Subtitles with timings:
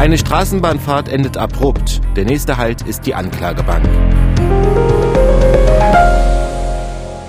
[0.00, 2.00] Eine Straßenbahnfahrt endet abrupt.
[2.16, 3.84] Der nächste Halt ist die Anklagebank.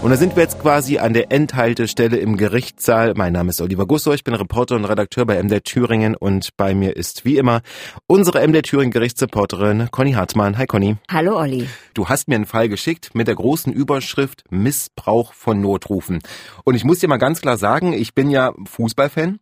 [0.01, 3.13] Und da sind wir jetzt quasi an der Endhaltestelle im Gerichtssaal.
[3.17, 6.73] Mein Name ist Oliver Gusso, ich bin Reporter und Redakteur bei MDR Thüringen und bei
[6.73, 7.59] mir ist wie immer
[8.07, 10.57] unsere MDR Thüringen Gerichtsreporterin Conny Hartmann.
[10.57, 10.95] Hi Conny.
[11.11, 11.67] Hallo Olli.
[11.93, 16.19] Du hast mir einen Fall geschickt mit der großen Überschrift Missbrauch von Notrufen.
[16.63, 19.39] Und ich muss dir mal ganz klar sagen, ich bin ja Fußballfan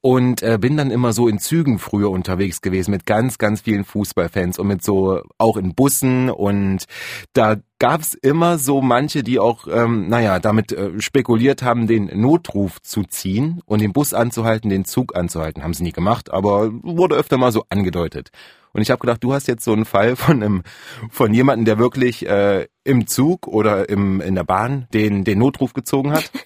[0.00, 3.84] und äh, bin dann immer so in Zügen früher unterwegs gewesen mit ganz, ganz vielen
[3.84, 6.84] Fußballfans und mit so auch in Bussen und
[7.32, 12.80] da gab's immer so manche, die auch, ähm, naja, damit äh, spekuliert haben, den Notruf
[12.82, 15.62] zu ziehen und den Bus anzuhalten, den Zug anzuhalten.
[15.62, 18.30] Haben sie nie gemacht, aber wurde öfter mal so angedeutet.
[18.72, 20.62] Und ich habe gedacht, du hast jetzt so einen Fall von einem,
[21.10, 25.72] von jemandem, der wirklich äh, im Zug oder im, in der Bahn den, den Notruf
[25.72, 26.30] gezogen hat.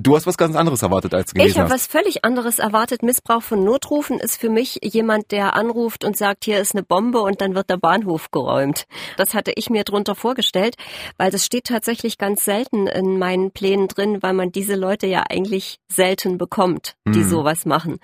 [0.00, 3.02] Du hast was ganz anderes erwartet, als gelesen Ich habe was völlig anderes erwartet.
[3.02, 7.20] Missbrauch von Notrufen ist für mich jemand, der anruft und sagt, hier ist eine Bombe
[7.20, 8.86] und dann wird der Bahnhof geräumt.
[9.16, 10.76] Das hatte ich mir drunter vorgestellt,
[11.16, 15.24] weil das steht tatsächlich ganz selten in meinen Plänen drin, weil man diese Leute ja
[15.28, 17.28] eigentlich selten bekommt, die hm.
[17.28, 17.98] sowas machen.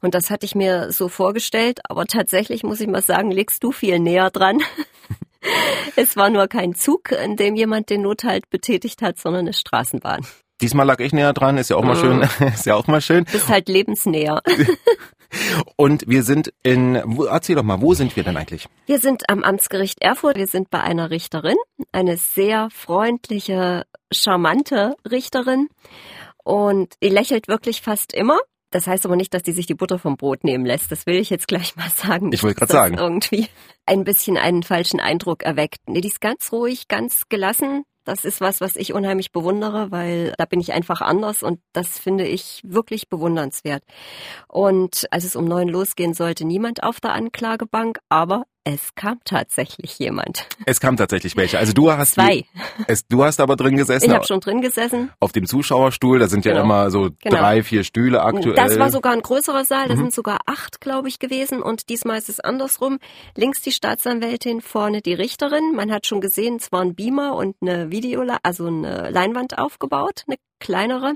[0.00, 3.72] Und das hatte ich mir so vorgestellt, aber tatsächlich muss ich mal sagen, liegst du
[3.72, 4.58] viel näher dran.
[5.96, 10.26] es war nur kein Zug, in dem jemand den Nothalt betätigt hat, sondern eine Straßenbahn.
[10.60, 12.46] Diesmal lag ich näher dran, ist ja auch mal schön, mhm.
[12.54, 13.24] ist ja auch mal schön.
[13.24, 14.42] Bist halt lebensnäher.
[15.76, 18.66] Und wir sind in, erzähl doch mal, wo sind wir denn eigentlich?
[18.86, 20.36] Wir sind am Amtsgericht Erfurt.
[20.36, 21.56] Wir sind bei einer Richterin,
[21.92, 25.68] eine sehr freundliche, charmante Richterin.
[26.42, 28.38] Und die lächelt wirklich fast immer.
[28.72, 30.92] Das heißt aber nicht, dass die sich die Butter vom Brot nehmen lässt.
[30.92, 32.32] Das will ich jetzt gleich mal sagen.
[32.32, 32.98] Ich wollte gerade sagen.
[32.98, 33.48] Irgendwie
[33.90, 35.80] ein bisschen einen falschen Eindruck erweckt.
[35.88, 37.82] Nee, die ist ganz ruhig, ganz gelassen.
[38.04, 41.98] Das ist was, was ich unheimlich bewundere, weil da bin ich einfach anders und das
[41.98, 43.82] finde ich wirklich bewundernswert.
[44.48, 49.98] Und als es um neun losgehen sollte, niemand auf der Anklagebank, aber es kam tatsächlich
[49.98, 50.46] jemand.
[50.66, 51.58] Es kam tatsächlich welche.
[51.58, 52.44] Also du hast zwei.
[52.86, 54.06] es, du hast aber drin gesessen.
[54.06, 55.10] Ich habe schon drin gesessen.
[55.20, 56.18] Auf dem Zuschauerstuhl.
[56.18, 56.64] Da sind ja genau.
[56.64, 57.36] immer so genau.
[57.36, 58.54] drei, vier Stühle aktuell.
[58.54, 59.88] Das war sogar ein größerer Saal.
[59.88, 59.98] Da mhm.
[59.98, 61.62] sind sogar acht, glaube ich, gewesen.
[61.62, 62.98] Und diesmal ist es andersrum.
[63.36, 65.74] Links die Staatsanwältin, vorne die Richterin.
[65.74, 70.24] Man hat schon gesehen, es war ein Beamer und eine Video, also eine Leinwand aufgebaut,
[70.26, 71.14] eine kleinere.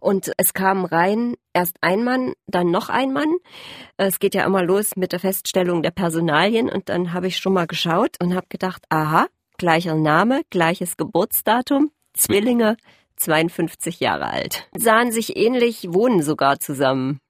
[0.00, 3.32] Und es kam rein erst ein Mann, dann noch ein Mann.
[3.96, 7.54] Es geht ja immer los mit der Feststellung der Personalien und dann habe ich schon
[7.54, 9.26] mal geschaut und habe gedacht, aha,
[9.56, 12.76] gleicher Name, gleiches Geburtsdatum, Zwillinge,
[13.16, 14.68] 52 Jahre alt.
[14.76, 17.20] Sahen sich ähnlich, wohnen sogar zusammen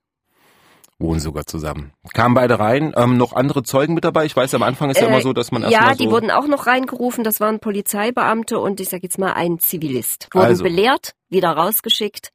[1.05, 1.93] wohnen sogar zusammen.
[2.15, 4.25] Kamen beide rein, ähm, noch andere Zeugen mit dabei.
[4.25, 6.11] Ich weiß, am Anfang ist ja immer äh, so, dass man erstmal Ja, die so
[6.11, 7.23] wurden auch noch reingerufen.
[7.23, 10.29] Das waren Polizeibeamte und ich sag jetzt mal ein Zivilist.
[10.33, 10.65] Wurden also.
[10.65, 12.31] belehrt, wieder rausgeschickt.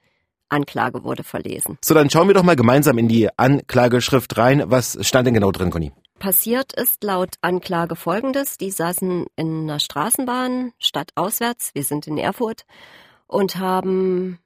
[0.50, 1.78] Anklage wurde verlesen.
[1.84, 4.64] So, dann schauen wir doch mal gemeinsam in die Anklageschrift rein.
[4.66, 5.92] Was stand denn genau drin, Conny?
[6.18, 8.58] Passiert ist laut Anklage folgendes.
[8.58, 11.72] Die saßen in einer Straßenbahn stadtauswärts.
[11.74, 12.64] Wir sind in Erfurt
[13.28, 14.40] und haben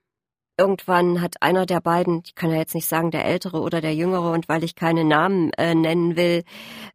[0.58, 3.96] Irgendwann hat einer der beiden, ich kann ja jetzt nicht sagen, der ältere oder der
[3.96, 6.44] jüngere, und weil ich keine Namen äh, nennen will,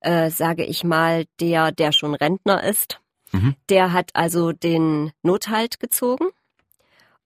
[0.00, 3.00] äh, sage ich mal, der, der schon Rentner ist,
[3.32, 3.56] mhm.
[3.68, 6.28] der hat also den Nothalt gezogen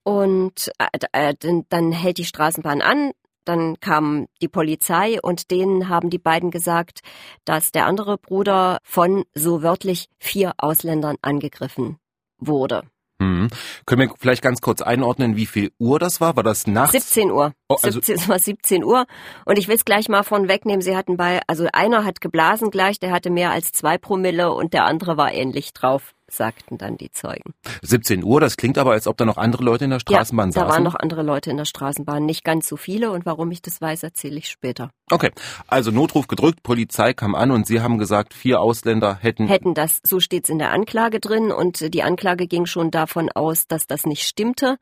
[0.03, 0.71] und
[1.11, 3.11] äh, äh dann hält die Straßenbahn an,
[3.45, 7.01] dann kam die Polizei und denen haben die beiden gesagt,
[7.45, 11.97] dass der andere Bruder von so wörtlich vier Ausländern angegriffen
[12.37, 12.83] wurde.
[13.23, 13.47] Mhm.
[13.85, 16.35] Können wir vielleicht ganz kurz einordnen, wie viel Uhr das war?
[16.35, 16.91] War das nachts?
[16.91, 17.53] 17 Uhr.
[17.69, 19.05] Oh, also 17, es war 17 Uhr.
[19.45, 20.81] Und ich will es gleich mal von wegnehmen.
[20.81, 24.73] Sie hatten bei, also einer hat geblasen gleich, der hatte mehr als zwei Promille und
[24.73, 27.53] der andere war ähnlich drauf sagten dann die Zeugen.
[27.81, 30.53] 17 Uhr, das klingt aber, als ob da noch andere Leute in der Straßenbahn ja,
[30.53, 30.67] saßen.
[30.67, 33.61] da waren noch andere Leute in der Straßenbahn, nicht ganz so viele und warum ich
[33.61, 34.89] das weiß, erzähle ich später.
[35.11, 35.31] Okay,
[35.67, 39.47] also Notruf gedrückt, Polizei kam an und Sie haben gesagt, vier Ausländer hätten...
[39.47, 43.67] Hätten das, so steht's in der Anklage drin und die Anklage ging schon davon aus,
[43.67, 44.77] dass das nicht stimmte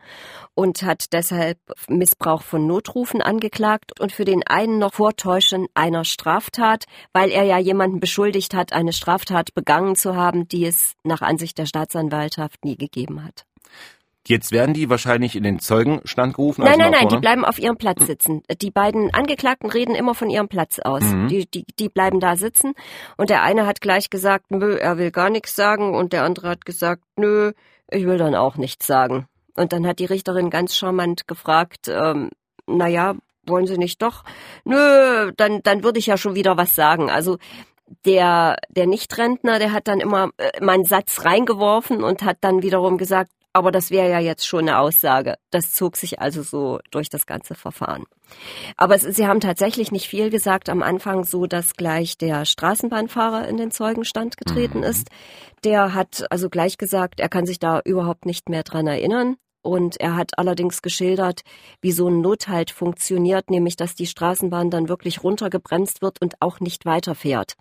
[0.53, 1.57] und hat deshalb
[1.89, 7.57] Missbrauch von Notrufen angeklagt und für den einen noch Vortäuschen einer Straftat, weil er ja
[7.57, 12.63] jemanden beschuldigt hat, eine Straftat begangen zu haben, die es nach Ansicht Ansicht der Staatsanwaltschaft
[12.63, 13.45] nie gegeben hat.
[14.27, 16.63] Jetzt werden die wahrscheinlich in den Zeugenstand gerufen.
[16.63, 18.43] Nein, also nein, nein, die bleiben auf ihrem Platz sitzen.
[18.61, 21.01] Die beiden Angeklagten reden immer von ihrem Platz aus.
[21.01, 21.29] Mhm.
[21.29, 22.73] Die, die, die bleiben da sitzen.
[23.17, 25.95] Und der eine hat gleich gesagt, nö, er will gar nichts sagen.
[25.95, 27.53] Und der andere hat gesagt, nö,
[27.89, 29.25] ich will dann auch nichts sagen.
[29.55, 32.29] Und dann hat die Richterin ganz charmant gefragt, ähm,
[32.67, 33.15] naja,
[33.47, 34.23] wollen Sie nicht doch?
[34.65, 37.09] Nö, dann, dann würde ich ja schon wieder was sagen.
[37.09, 37.39] Also
[38.05, 42.61] der, der Nichtrentner, der hat dann immer äh, mal einen Satz reingeworfen und hat dann
[42.61, 45.35] wiederum gesagt, Aber das wäre ja jetzt schon eine Aussage.
[45.49, 48.05] Das zog sich also so durch das ganze Verfahren.
[48.77, 53.57] Aber sie haben tatsächlich nicht viel gesagt am Anfang, so dass gleich der Straßenbahnfahrer in
[53.57, 54.85] den Zeugenstand getreten mhm.
[54.85, 55.09] ist.
[55.65, 59.35] Der hat also gleich gesagt, er kann sich da überhaupt nicht mehr dran erinnern.
[59.61, 61.41] Und er hat allerdings geschildert,
[61.81, 66.59] wie so ein Nothalt funktioniert, nämlich dass die Straßenbahn dann wirklich runtergebremst wird und auch
[66.59, 67.55] nicht weiterfährt.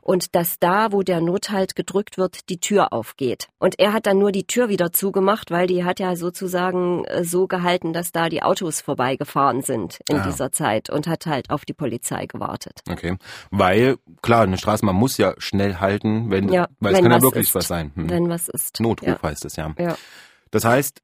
[0.00, 3.48] Und dass da, wo der Nothalt gedrückt wird, die Tür aufgeht.
[3.58, 7.24] Und er hat dann nur die Tür wieder zugemacht, weil die hat ja sozusagen äh,
[7.24, 10.26] so gehalten, dass da die Autos vorbeigefahren sind in ah.
[10.26, 12.80] dieser Zeit und hat halt auf die Polizei gewartet.
[12.90, 13.16] Okay.
[13.50, 17.48] Weil, klar, eine Straßenbahn muss ja schnell halten, wenn, ja, weil es kann ja wirklich
[17.48, 17.54] ist.
[17.54, 17.92] was sein.
[17.94, 18.08] Hm.
[18.08, 18.80] Wenn was ist.
[18.80, 19.22] Notruf ja.
[19.22, 19.74] heißt es ja.
[19.78, 19.96] ja.
[20.50, 21.02] Das heißt,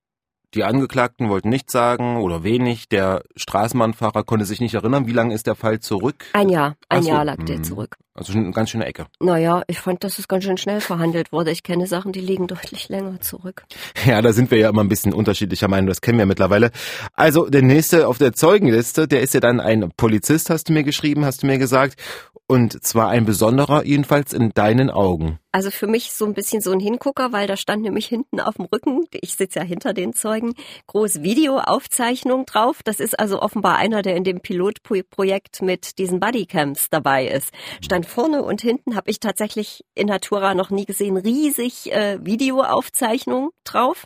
[0.54, 2.88] die Angeklagten wollten nichts sagen oder wenig.
[2.88, 5.06] Der Straßenbahnfahrer konnte sich nicht erinnern.
[5.06, 6.26] Wie lange ist der Fall zurück?
[6.32, 6.76] Ein Jahr.
[6.88, 7.10] Ein so.
[7.10, 7.64] Jahr lag der mhm.
[7.64, 7.96] zurück.
[8.18, 9.06] Also schon eine ganz schöne Ecke.
[9.20, 11.52] Naja, ich fand, dass es ganz schön schnell verhandelt wurde.
[11.52, 13.64] Ich kenne Sachen, die liegen deutlich länger zurück.
[14.04, 15.86] Ja, da sind wir ja immer ein bisschen unterschiedlicher Meinung.
[15.86, 16.72] Das kennen wir mittlerweile.
[17.12, 20.82] Also der nächste auf der Zeugenliste, der ist ja dann ein Polizist, hast du mir
[20.82, 21.94] geschrieben, hast du mir gesagt.
[22.50, 25.38] Und zwar ein besonderer, jedenfalls in deinen Augen.
[25.52, 28.56] Also für mich so ein bisschen so ein Hingucker, weil da stand nämlich hinten auf
[28.56, 30.54] dem Rücken, ich sitze ja hinter den Zeugen,
[30.86, 32.80] groß Videoaufzeichnung drauf.
[32.84, 37.50] Das ist also offenbar einer, der in dem Pilotprojekt mit diesen Bodycams dabei ist.
[37.82, 43.50] Stand vorne und hinten habe ich tatsächlich in Natura noch nie gesehen, riesig äh, Videoaufzeichnung
[43.64, 44.04] drauf.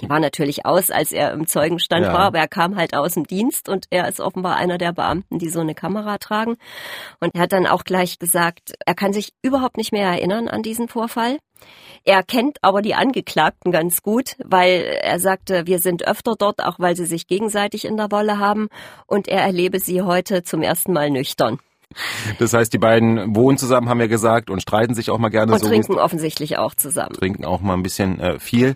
[0.00, 2.12] Die war natürlich aus, als er im Zeugenstand ja.
[2.12, 5.38] war, aber er kam halt aus dem Dienst und er ist offenbar einer der Beamten,
[5.38, 6.56] die so eine Kamera tragen.
[7.20, 10.62] Und er hat dann auch gleich gesagt, er kann sich überhaupt nicht mehr erinnern an
[10.62, 11.38] diesen Vorfall.
[12.04, 16.78] Er kennt aber die Angeklagten ganz gut, weil er sagte, wir sind öfter dort, auch
[16.78, 18.68] weil sie sich gegenseitig in der Wolle haben
[19.06, 21.60] und er erlebe sie heute zum ersten Mal nüchtern.
[22.38, 25.52] Das heißt, die beiden wohnen zusammen, haben wir gesagt, und streiten sich auch mal gerne
[25.52, 25.66] und so.
[25.66, 27.14] Und trinken offensichtlich auch zusammen.
[27.14, 28.74] Trinken auch mal ein bisschen äh, viel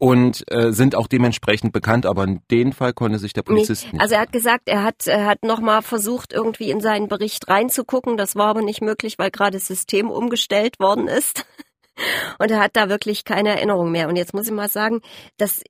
[0.00, 3.92] und äh, sind auch dementsprechend bekannt, aber in den Fall konnte sich der Polizist nee.
[3.92, 4.00] nicht.
[4.00, 8.16] Also er hat gesagt, er hat, er hat nochmal versucht, irgendwie in seinen Bericht reinzugucken.
[8.16, 11.44] Das war aber nicht möglich, weil gerade das System umgestellt worden ist.
[12.38, 14.08] Und er hat da wirklich keine Erinnerung mehr.
[14.08, 15.02] Und jetzt muss ich mal sagen,
[15.36, 15.62] dass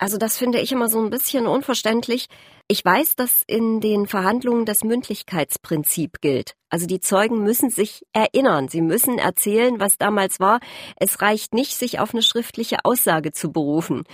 [0.00, 2.26] also das finde ich immer so ein bisschen unverständlich.
[2.68, 6.54] Ich weiß, dass in den Verhandlungen das Mündlichkeitsprinzip gilt.
[6.70, 10.60] Also die Zeugen müssen sich erinnern, sie müssen erzählen, was damals war.
[10.96, 14.04] Es reicht nicht, sich auf eine schriftliche Aussage zu berufen.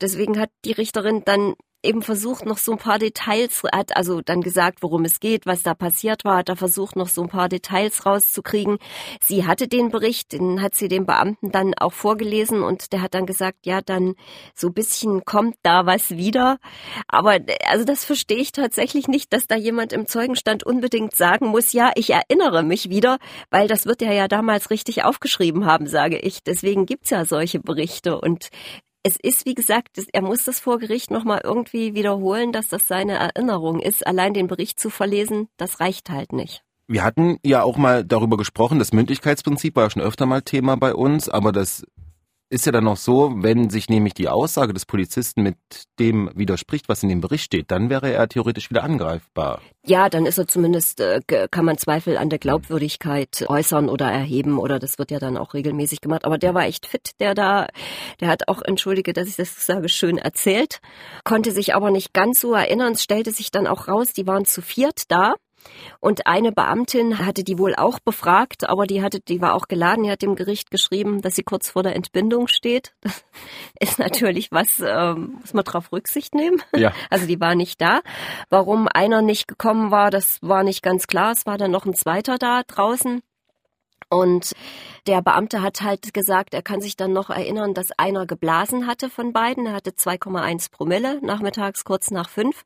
[0.00, 1.54] Deswegen hat die Richterin dann
[1.86, 5.62] eben versucht, noch so ein paar Details, hat also dann gesagt, worum es geht, was
[5.62, 8.78] da passiert war, hat er versucht, noch so ein paar Details rauszukriegen.
[9.22, 13.14] Sie hatte den Bericht, den hat sie dem Beamten dann auch vorgelesen und der hat
[13.14, 14.14] dann gesagt, ja, dann
[14.54, 16.58] so ein bisschen kommt da was wieder.
[17.08, 17.38] Aber
[17.68, 21.92] also das verstehe ich tatsächlich nicht, dass da jemand im Zeugenstand unbedingt sagen muss, ja,
[21.94, 23.18] ich erinnere mich wieder,
[23.50, 26.42] weil das wird er ja damals richtig aufgeschrieben haben, sage ich.
[26.42, 28.50] Deswegen gibt's ja solche Berichte und
[29.06, 33.12] es ist, wie gesagt, er muss das vor Gericht nochmal irgendwie wiederholen, dass das seine
[33.12, 34.04] Erinnerung ist.
[34.04, 36.64] Allein den Bericht zu verlesen, das reicht halt nicht.
[36.88, 40.76] Wir hatten ja auch mal darüber gesprochen, das Mündlichkeitsprinzip war ja schon öfter mal Thema
[40.76, 41.84] bei uns, aber das
[42.48, 45.56] ist ja dann noch so, wenn sich nämlich die Aussage des Polizisten mit
[45.98, 49.60] dem widerspricht, was in dem Bericht steht, dann wäre er theoretisch wieder angreifbar.
[49.84, 51.20] Ja, dann ist er zumindest, äh,
[51.50, 55.54] kann man Zweifel an der Glaubwürdigkeit äußern oder erheben oder das wird ja dann auch
[55.54, 56.24] regelmäßig gemacht.
[56.24, 57.66] Aber der war echt fit, der da,
[58.20, 60.80] der hat auch, entschuldige, dass ich das sage, schön erzählt,
[61.24, 62.92] konnte sich aber nicht ganz so erinnern.
[62.92, 65.34] Es stellte sich dann auch raus, die waren zu viert da
[66.00, 70.04] und eine Beamtin hatte die wohl auch befragt, aber die hatte, die war auch geladen,
[70.04, 72.94] die hat dem Gericht geschrieben, dass sie kurz vor der Entbindung steht.
[73.00, 73.24] Das
[73.80, 76.62] ist natürlich was, ähm, muss man drauf Rücksicht nehmen.
[76.74, 76.92] Ja.
[77.08, 78.00] Also die war nicht da.
[78.50, 81.32] Warum einer nicht gekommen war, das war nicht ganz klar.
[81.32, 83.22] Es war dann noch ein zweiter da draußen.
[84.08, 84.52] Und
[85.06, 89.10] der Beamte hat halt gesagt, er kann sich dann noch erinnern, dass einer geblasen hatte
[89.10, 89.66] von beiden.
[89.66, 92.64] Er hatte 2,1 Promille, nachmittags kurz nach fünf.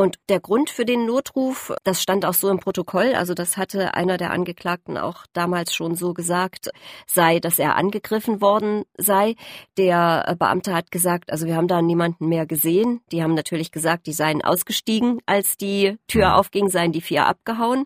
[0.00, 3.92] Und der Grund für den Notruf, das stand auch so im Protokoll, also das hatte
[3.92, 6.70] einer der Angeklagten auch damals schon so gesagt,
[7.06, 9.34] sei, dass er angegriffen worden sei.
[9.76, 13.02] Der Beamte hat gesagt, also wir haben da niemanden mehr gesehen.
[13.12, 16.32] Die haben natürlich gesagt, die seien ausgestiegen, als die Tür mhm.
[16.32, 17.84] aufging, seien die vier abgehauen.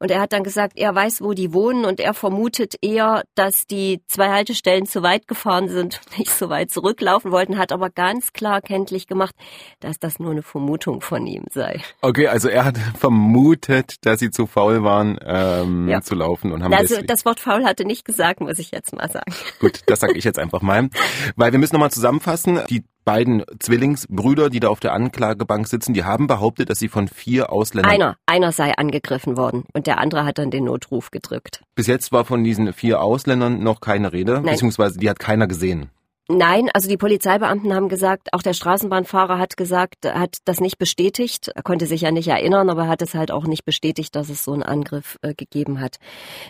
[0.00, 3.68] Und er hat dann gesagt, er weiß, wo die wohnen und er vermutet eher, dass
[3.68, 8.32] die zwei Haltestellen zu weit gefahren sind, nicht so weit zurücklaufen wollten, hat aber ganz
[8.32, 9.36] klar kenntlich gemacht,
[9.78, 11.80] dass das nur eine Vermutung von ihm sei.
[12.00, 16.00] Okay, also er hat vermutet, dass sie zu faul waren, ähm, ja.
[16.00, 19.10] zu laufen und haben Also das Wort faul hatte nicht gesagt, muss ich jetzt mal
[19.10, 19.32] sagen.
[19.60, 20.88] Gut, das sage ich jetzt einfach mal.
[21.36, 22.60] Weil wir müssen nochmal zusammenfassen.
[22.70, 27.08] Die beiden Zwillingsbrüder, die da auf der Anklagebank sitzen, die haben behauptet, dass sie von
[27.08, 27.92] vier Ausländern...
[27.92, 31.62] Einer, einer sei angegriffen worden und der andere hat dann den Notruf gedrückt.
[31.74, 34.44] Bis jetzt war von diesen vier Ausländern noch keine Rede, Nein.
[34.44, 35.90] beziehungsweise die hat keiner gesehen.
[36.28, 41.48] Nein, also die Polizeibeamten haben gesagt, auch der Straßenbahnfahrer hat gesagt, hat das nicht bestätigt.
[41.54, 44.42] Er konnte sich ja nicht erinnern, aber hat es halt auch nicht bestätigt, dass es
[44.42, 45.96] so einen Angriff äh, gegeben hat.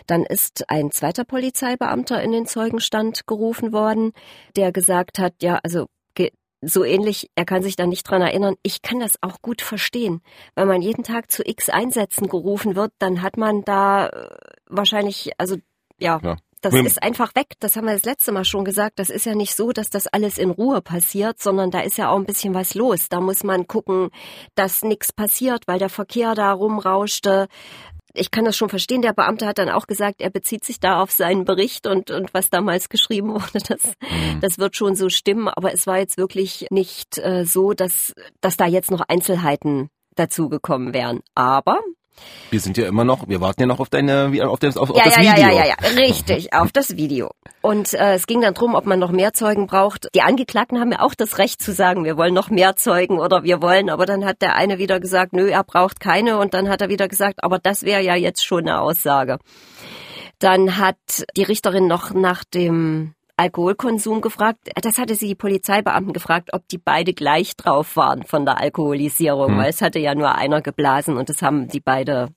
[0.07, 4.13] Dann ist ein zweiter Polizeibeamter in den Zeugenstand gerufen worden,
[4.55, 5.87] der gesagt hat, ja, also
[6.67, 8.55] so ähnlich, er kann sich da nicht dran erinnern.
[8.63, 10.21] Ich kann das auch gut verstehen.
[10.55, 14.29] Wenn man jeden Tag zu X Einsätzen gerufen wird, dann hat man da äh,
[14.67, 15.57] wahrscheinlich, also
[15.99, 16.37] ja, ja.
[16.73, 17.53] Das ist einfach weg.
[17.59, 18.99] Das haben wir das letzte Mal schon gesagt.
[18.99, 22.09] Das ist ja nicht so, dass das alles in Ruhe passiert, sondern da ist ja
[22.09, 23.07] auch ein bisschen was los.
[23.09, 24.09] Da muss man gucken,
[24.55, 27.47] dass nichts passiert, weil der Verkehr da rumrauschte.
[28.13, 29.01] Ich kann das schon verstehen.
[29.01, 32.33] Der Beamte hat dann auch gesagt, er bezieht sich da auf seinen Bericht und, und
[32.33, 33.59] was damals geschrieben wurde.
[33.67, 34.39] Das, mhm.
[34.41, 35.49] das wird schon so stimmen.
[35.49, 40.93] Aber es war jetzt wirklich nicht äh, so, dass, dass da jetzt noch Einzelheiten dazugekommen
[40.93, 41.21] wären.
[41.35, 41.79] Aber
[42.51, 44.97] wir sind ja immer noch, wir warten ja noch auf deine, auf das, auf, auf
[44.97, 45.35] ja, das ja, Video.
[45.35, 47.31] Ja, ja, ja, ja, richtig, auf das Video.
[47.61, 50.07] Und äh, es ging dann drum, ob man noch mehr Zeugen braucht.
[50.13, 53.43] Die Angeklagten haben ja auch das Recht zu sagen, wir wollen noch mehr Zeugen oder
[53.43, 56.69] wir wollen, aber dann hat der eine wieder gesagt, nö, er braucht keine und dann
[56.69, 59.39] hat er wieder gesagt, aber das wäre ja jetzt schon eine Aussage.
[60.39, 64.69] Dann hat die Richterin noch nach dem Alkoholkonsum gefragt.
[64.81, 69.51] Das hatte sie die Polizeibeamten gefragt, ob die beide gleich drauf waren von der Alkoholisierung,
[69.51, 69.57] hm.
[69.57, 72.29] weil es hatte ja nur einer geblasen und das haben die beide,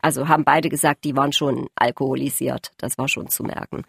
[0.00, 2.70] also haben beide gesagt, die waren schon alkoholisiert.
[2.78, 3.82] Das war schon zu merken.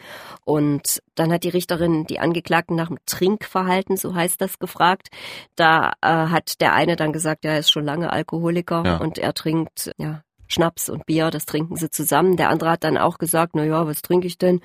[0.44, 5.10] Und dann hat die Richterin die Angeklagten nach dem Trinkverhalten, so heißt das, gefragt.
[5.56, 8.98] Da äh, hat der eine dann gesagt, ja, er ist schon lange Alkoholiker ja.
[8.98, 12.36] und er trinkt ja Schnaps und Bier, das trinken sie zusammen.
[12.36, 14.62] Der andere hat dann auch gesagt, na ja, was trinke ich denn?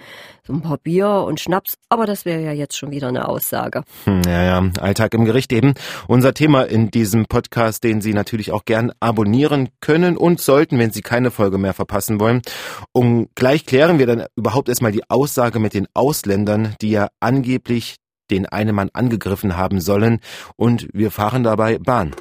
[0.47, 3.85] So ein paar Bier und Schnaps, aber das wäre ja jetzt schon wieder eine Aussage.
[4.05, 5.75] Hm, ja, ja, Alltag im Gericht eben.
[6.09, 10.91] Unser Thema in diesem Podcast, den Sie natürlich auch gern abonnieren können und sollten, wenn
[10.91, 12.43] Sie keine Folge mehr verpassen wollen.
[12.93, 17.97] Und gleich klären wir dann überhaupt erstmal die Aussage mit den Ausländern, die ja angeblich
[18.31, 20.21] den einen Mann angegriffen haben sollen
[20.57, 22.15] und wir fahren dabei Bahn.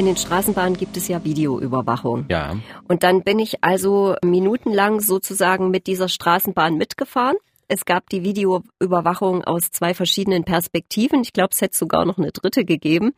[0.00, 2.24] In den Straßenbahnen gibt es ja Videoüberwachung.
[2.30, 2.56] Ja.
[2.88, 7.36] Und dann bin ich also minutenlang sozusagen mit dieser Straßenbahn mitgefahren.
[7.68, 11.20] Es gab die Videoüberwachung aus zwei verschiedenen Perspektiven.
[11.20, 13.12] Ich glaube, es hätte sogar noch eine dritte gegeben.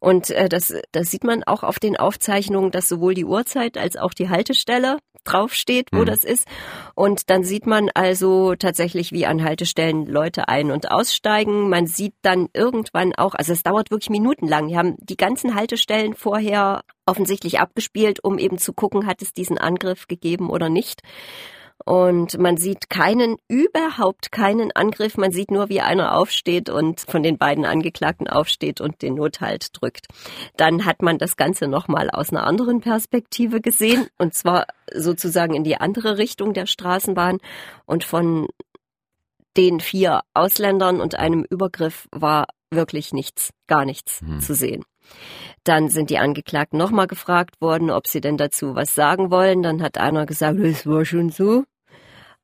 [0.00, 3.98] Und äh, das, das sieht man auch auf den Aufzeichnungen, dass sowohl die Uhrzeit als
[3.98, 6.06] auch die Haltestelle draufsteht, wo mhm.
[6.06, 6.46] das ist.
[6.94, 11.68] Und dann sieht man also tatsächlich, wie an Haltestellen Leute ein- und aussteigen.
[11.68, 14.68] Man sieht dann irgendwann auch, also es dauert wirklich minutenlang.
[14.68, 19.58] Die haben die ganzen Haltestellen vorher offensichtlich abgespielt, um eben zu gucken, hat es diesen
[19.58, 21.02] Angriff gegeben oder nicht.
[21.86, 25.16] Und man sieht keinen, überhaupt keinen Angriff.
[25.16, 29.68] Man sieht nur, wie einer aufsteht und von den beiden Angeklagten aufsteht und den Nothalt
[29.72, 30.06] drückt.
[30.56, 35.62] Dann hat man das Ganze nochmal aus einer anderen Perspektive gesehen und zwar sozusagen in
[35.62, 37.38] die andere Richtung der Straßenbahn
[37.84, 38.48] und von
[39.56, 44.40] den vier Ausländern und einem Übergriff war wirklich nichts, gar nichts hm.
[44.40, 44.84] zu sehen.
[45.62, 49.62] Dann sind die Angeklagten nochmal gefragt worden, ob sie denn dazu was sagen wollen.
[49.62, 51.62] Dann hat einer gesagt, es war schon so.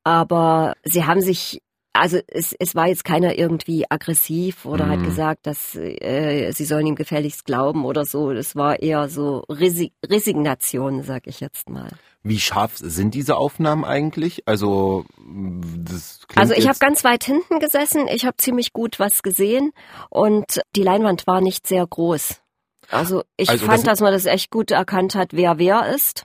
[0.04, 1.60] Aber sie haben sich
[1.92, 4.90] also es, es war jetzt keiner irgendwie aggressiv oder mhm.
[4.90, 8.30] hat gesagt, dass äh, sie sollen ihm gefälligst glauben oder so.
[8.30, 11.90] Es war eher so Resig Resignation, sag ich jetzt mal.
[12.22, 14.44] Wie scharf sind diese Aufnahmen eigentlich?
[14.46, 15.04] Also
[15.76, 19.72] das Also ich habe ganz weit hinten gesessen, ich habe ziemlich gut was gesehen
[20.08, 22.40] und die Leinwand war nicht sehr groß.
[22.90, 26.24] Also ich also fand, das dass man das echt gut erkannt hat, wer wer ist.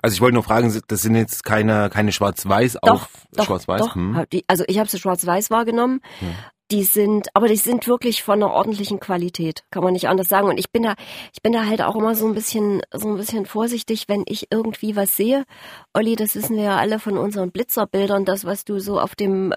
[0.00, 3.08] Also ich wollte nur fragen, das sind jetzt keine keine Schwarz-Weiß auch
[3.38, 3.94] Schwarz-Weiß.
[3.94, 4.24] Hm.
[4.46, 6.00] Also ich habe sie Schwarz-Weiß wahrgenommen.
[6.20, 6.34] Hm
[6.72, 10.48] die sind, aber die sind wirklich von einer ordentlichen Qualität, kann man nicht anders sagen.
[10.48, 10.94] Und ich bin da,
[11.34, 14.48] ich bin da halt auch immer so ein bisschen, so ein bisschen vorsichtig, wenn ich
[14.50, 15.44] irgendwie was sehe.
[15.92, 19.52] Olli, das wissen wir ja alle von unseren Blitzerbildern, das, was du so auf dem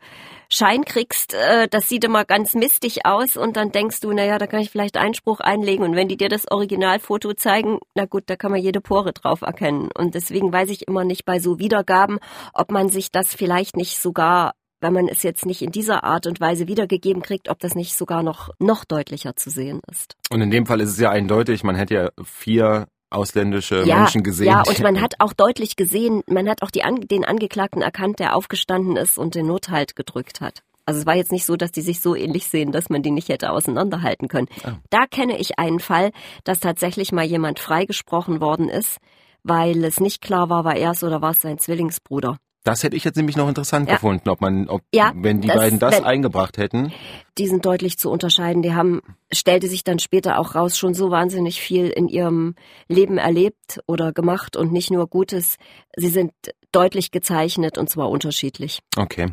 [0.49, 4.45] Schein kriegst, äh, das sieht immer ganz mistig aus und dann denkst du, naja, da
[4.45, 8.35] kann ich vielleicht Einspruch einlegen und wenn die dir das Originalfoto zeigen, na gut, da
[8.35, 9.89] kann man jede Pore drauf erkennen.
[9.97, 12.19] Und deswegen weiß ich immer nicht bei so Wiedergaben,
[12.53, 16.27] ob man sich das vielleicht nicht sogar wenn man es jetzt nicht in dieser Art
[16.27, 20.15] und Weise wiedergegeben kriegt, ob das nicht sogar noch, noch deutlicher zu sehen ist.
[20.29, 24.23] Und in dem Fall ist es ja eindeutig, man hätte ja vier ausländische ja, Menschen
[24.23, 24.47] gesehen.
[24.47, 28.35] Ja, und man hat auch deutlich gesehen, man hat auch die, den Angeklagten erkannt, der
[28.35, 30.61] aufgestanden ist und den Nothalt gedrückt hat.
[30.85, 33.11] Also es war jetzt nicht so, dass die sich so ähnlich sehen, dass man die
[33.11, 34.47] nicht hätte auseinanderhalten können.
[34.65, 34.71] Oh.
[34.91, 36.11] Da kenne ich einen Fall,
[36.43, 38.97] dass tatsächlich mal jemand freigesprochen worden ist,
[39.43, 42.37] weil es nicht klar war, war er es oder war es sein Zwillingsbruder.
[42.65, 43.93] Das hätte ich jetzt nämlich noch interessant Ja.
[43.95, 46.91] gefunden, ob man, ob, Ja, wenn die das- beiden das wenn- eingebracht hätten.
[47.37, 48.61] Die sind deutlich zu unterscheiden.
[48.63, 52.55] Die haben, stellte sich dann später auch raus, schon so wahnsinnig viel in ihrem
[52.89, 55.57] Leben erlebt oder gemacht und nicht nur Gutes.
[55.95, 56.31] Sie sind
[56.71, 58.79] deutlich gezeichnet und zwar unterschiedlich.
[58.97, 59.27] Okay.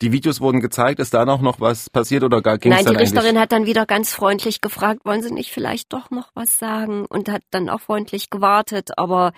[0.00, 3.00] Die Videos wurden gezeigt, ist da noch noch was passiert oder ging es Nein, die
[3.00, 3.40] Richterin eigentlich?
[3.42, 7.06] hat dann wieder ganz freundlich gefragt, wollen Sie nicht vielleicht doch noch was sagen?
[7.06, 9.32] Und hat dann auch freundlich gewartet, aber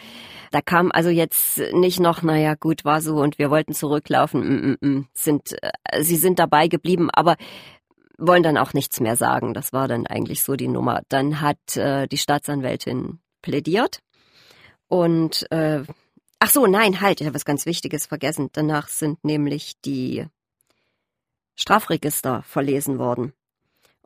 [0.53, 4.41] da kam also jetzt nicht noch, naja, gut, war so und wir wollten zurücklaufen.
[4.41, 5.09] Mm, mm, mm.
[5.13, 7.37] Sind, äh, sie sind dabei geblieben, aber
[8.17, 9.53] wollen dann auch nichts mehr sagen.
[9.53, 11.03] Das war dann eigentlich so die Nummer.
[11.09, 13.99] Dann hat äh, die Staatsanwältin plädiert
[14.89, 15.83] und äh,
[16.39, 18.51] ach so, nein, halt, ich habe was ganz Wichtiges vergessen.
[18.53, 20.27] Danach sind nämlich die
[21.57, 23.33] Strafregister verlesen worden.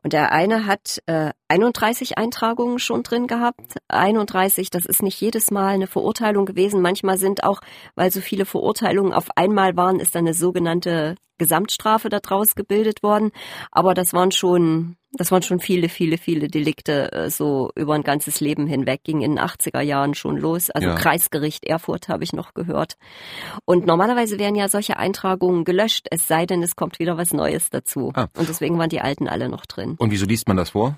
[0.01, 3.75] Und der eine hat äh, 31 Eintragungen schon drin gehabt.
[3.89, 6.81] 31, das ist nicht jedes Mal eine Verurteilung gewesen.
[6.81, 7.59] Manchmal sind auch,
[7.95, 13.31] weil so viele Verurteilungen auf einmal waren, ist dann eine sogenannte Gesamtstrafe daraus gebildet worden.
[13.71, 18.03] Aber das waren schon, das waren schon viele, viele, viele Delikte äh, so über ein
[18.03, 19.03] ganzes Leben hinweg.
[19.03, 20.69] Ging in den 80er Jahren schon los.
[20.69, 20.95] Also Ja.
[20.95, 22.97] Kreisgericht Erfurt habe ich noch gehört.
[23.65, 27.71] Und normalerweise werden ja solche Eintragungen gelöscht, es sei denn, es kommt wieder was Neues
[27.71, 28.11] dazu.
[28.13, 28.27] Ah.
[28.37, 29.95] Und deswegen waren die alten alle noch drin.
[29.97, 30.95] Und wieso liest man das vor?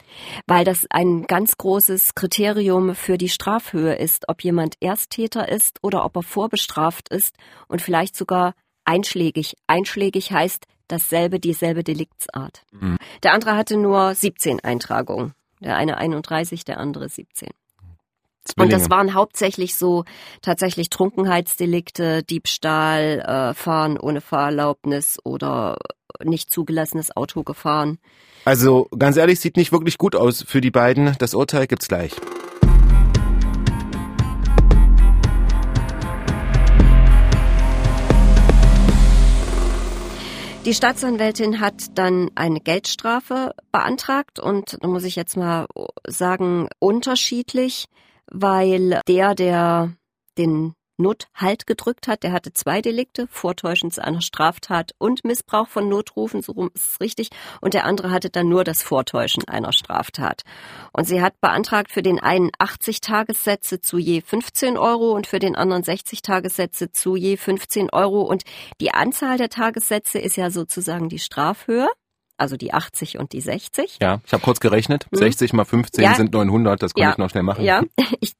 [0.48, 6.04] Weil das ein ganz großes Kriterium für die Strafhöhe ist, ob jemand Ersttäter ist oder
[6.04, 7.36] ob er vorbestraft ist
[7.68, 8.54] und vielleicht sogar
[8.92, 9.56] einschlägig.
[9.68, 12.64] Einschlägig heißt dasselbe, dieselbe Deliktsart.
[12.72, 12.98] Mhm.
[13.24, 15.34] Der andere hatte nur 17 Eintragungen.
[15.62, 17.50] Der eine 31, der andere 17.
[18.58, 18.90] Und das Zwillinge.
[18.90, 20.04] waren hauptsächlich so
[20.42, 25.78] tatsächlich Trunkenheitsdelikte, Diebstahl, äh, Fahren ohne Fahrerlaubnis oder
[26.24, 28.00] nicht zugelassenes Auto gefahren.
[28.44, 31.16] Also ganz ehrlich, sieht nicht wirklich gut aus für die beiden.
[31.20, 32.14] Das Urteil gibt's gleich.
[40.64, 45.66] Die Staatsanwältin hat dann eine Geldstrafe beantragt und da muss ich jetzt mal
[46.08, 47.86] sagen, unterschiedlich,
[48.28, 49.94] weil der, der
[50.38, 55.90] den Nothalt gedrückt hat, der hatte zwei Delikte, Vortäuschen zu einer Straftat und Missbrauch von
[55.90, 57.30] Notrufen, so rum ist es richtig,
[57.60, 60.44] und der andere hatte dann nur das Vortäuschen einer Straftat.
[60.94, 65.40] Und sie hat beantragt für den einen 80 Tagessätze zu je 15 Euro und für
[65.40, 68.22] den anderen 60 Tagessätze zu je 15 Euro.
[68.22, 68.44] Und
[68.80, 71.90] die Anzahl der Tagessätze ist ja sozusagen die Strafhöhe,
[72.38, 73.98] also die 80 und die 60.
[74.02, 75.06] Ja, ich habe kurz gerechnet.
[75.12, 75.20] Hm.
[75.20, 76.16] 60 mal 15 Ja.
[76.16, 76.82] sind 900.
[76.82, 77.12] Das konnte Ja.
[77.12, 77.64] ich noch schnell machen.
[77.64, 77.84] Ja.
[78.20, 78.34] Ich,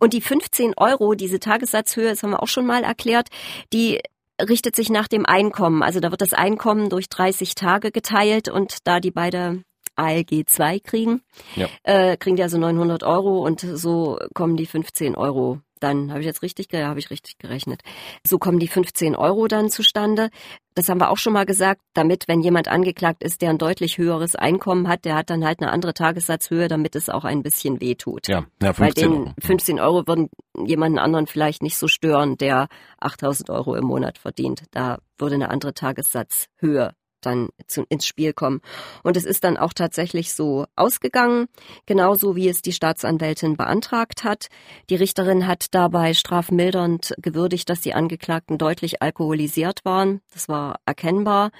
[0.00, 3.28] und die 15 Euro, diese Tagessatzhöhe, das haben wir auch schon mal erklärt,
[3.72, 4.00] die
[4.40, 5.82] richtet sich nach dem Einkommen.
[5.82, 9.62] Also da wird das Einkommen durch 30 Tage geteilt und da die beide
[9.96, 11.22] ALG 2 kriegen,
[11.56, 11.66] Ja.
[11.82, 16.26] äh, kriegen die also 900 Euro und so kommen die 15 Euro dann, habe ich
[16.26, 17.82] jetzt richtig, ja, habe ich richtig gerechnet.
[18.26, 20.30] So kommen die 15 Euro dann zustande.
[20.74, 23.98] Das haben wir auch schon mal gesagt, damit, wenn jemand angeklagt ist, der ein deutlich
[23.98, 27.80] höheres Einkommen hat, der hat dann halt eine andere Tagessatzhöhe, damit es auch ein bisschen
[27.80, 28.28] wehtut.
[28.28, 29.34] Ja, ja Weil 15 den Euro.
[29.40, 30.28] 15 Euro würden
[30.64, 32.68] jemanden anderen vielleicht nicht so stören, der
[33.00, 34.62] 8000 Euro im Monat verdient.
[34.70, 38.60] Da würde eine andere Tagessatzhöhe dann zu, ins Spiel kommen.
[39.02, 41.46] Und es ist dann auch tatsächlich so ausgegangen,
[41.86, 44.48] genauso wie es die Staatsanwältin beantragt hat.
[44.90, 50.20] Die Richterin hat dabei strafmildernd gewürdigt, dass die Angeklagten deutlich alkoholisiert waren.
[50.32, 51.50] Das war erkennbar.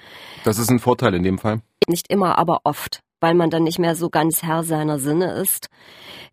[0.43, 1.61] Das ist ein Vorteil in dem Fall.
[1.87, 5.67] Nicht immer, aber oft, weil man dann nicht mehr so ganz Herr seiner Sinne ist.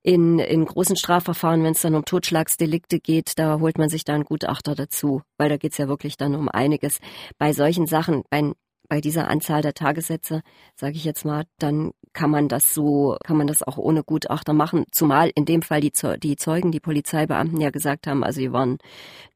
[0.02, 4.14] In, in großen Strafverfahren, wenn es dann um Totschlagsdelikte geht, da holt man sich da
[4.14, 6.98] einen Gutachter dazu, weil da geht's ja wirklich dann um einiges.
[7.38, 8.52] Bei solchen Sachen, bei,
[8.88, 10.42] bei dieser Anzahl der Tagessätze,
[10.74, 14.54] sage ich jetzt mal, dann kann man das so, kann man das auch ohne Gutachter
[14.54, 14.86] machen.
[14.90, 18.78] Zumal in dem Fall die, die Zeugen, die Polizeibeamten ja gesagt haben, also sie waren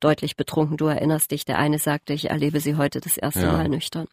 [0.01, 0.79] deutlich betrunken.
[0.79, 3.53] Du erinnerst dich, der eine sagte, ich erlebe sie heute das erste Ja.
[3.53, 4.07] Mal nüchtern.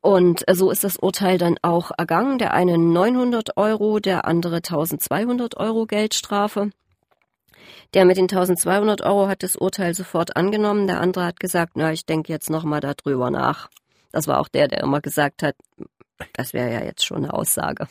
[0.00, 2.38] Und äh, so ist das Urteil dann auch ergangen.
[2.38, 6.70] Der eine 900 Euro, der andere 1200 Euro Geldstrafe.
[7.94, 10.86] Der mit den 1200 Euro hat das Urteil sofort angenommen.
[10.86, 13.68] Der andere hat gesagt, na, ich denke jetzt nochmal darüber nach.
[14.12, 15.56] Das war auch der, der immer gesagt hat,
[16.34, 17.86] das wäre ja jetzt schon eine Aussage.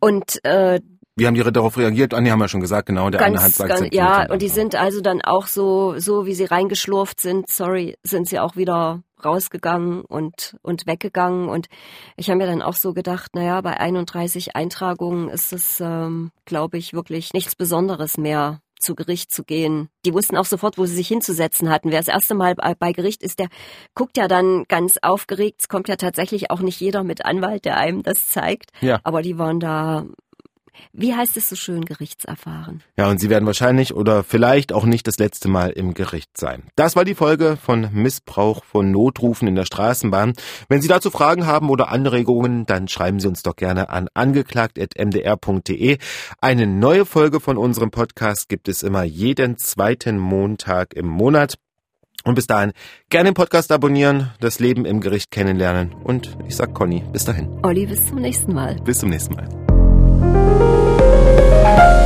[0.00, 0.80] Und äh,
[1.16, 2.14] Wie haben die darauf reagiert?
[2.14, 3.10] Ah, nee, haben wir schon gesagt, genau.
[3.10, 6.26] Der eine hat ganz, sagt, ganz, ja, und die sind also dann auch so, so
[6.26, 11.48] wie sie reingeschlurft sind, sorry, sind sie auch wieder rausgegangen und, und weggegangen.
[11.48, 11.66] Und
[12.16, 16.78] ich habe mir dann auch so gedacht, naja, bei 31 Eintragungen ist es, ähm, glaube
[16.78, 19.90] ich, wirklich nichts Besonderes mehr zu Gericht zu gehen.
[20.06, 21.90] Die wussten auch sofort, wo sie sich hinzusetzen hatten.
[21.90, 23.48] Wer das erste Mal bei Gericht ist, der
[23.94, 25.60] guckt ja dann ganz aufgeregt.
[25.60, 28.70] Es kommt ja tatsächlich auch nicht jeder mit Anwalt, der einem das zeigt.
[28.80, 29.00] Ja.
[29.02, 30.06] Aber die waren da
[30.92, 32.82] wie heißt es so schön, Gerichtserfahren.
[32.96, 36.64] Ja, und Sie werden wahrscheinlich oder vielleicht auch nicht das letzte Mal im Gericht sein.
[36.76, 40.34] Das war die Folge von Missbrauch von Notrufen in der Straßenbahn.
[40.68, 45.98] Wenn Sie dazu Fragen haben oder Anregungen, dann schreiben Sie uns doch gerne an angeklagt.mdr.de.
[46.40, 51.56] Eine neue Folge von unserem Podcast gibt es immer jeden zweiten Montag im Monat.
[52.24, 52.72] Und bis dahin
[53.08, 55.94] gerne den Podcast abonnieren, das Leben im Gericht kennenlernen.
[56.02, 57.48] Und ich sag Conny, bis dahin.
[57.62, 58.74] Olli, bis zum nächsten Mal.
[58.84, 59.65] Bis zum nächsten Mal.
[60.58, 62.05] Thank you.